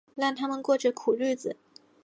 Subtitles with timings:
[0.15, 1.55] 让他们过着苦日子